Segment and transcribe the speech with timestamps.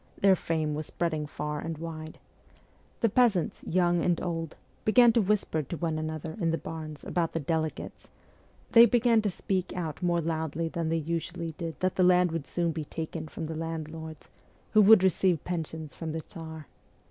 [0.19, 2.17] Their fame was spreading far and wide.
[3.01, 7.33] The peasants, young and old, began to whisper to one another in the barns about
[7.33, 8.07] the' delegates;'
[8.71, 12.47] they began to speak out more loudly than they usually did that the land would
[12.47, 14.31] soon be taken from the landlords,
[14.71, 16.65] who would receive pensions from the Tsar.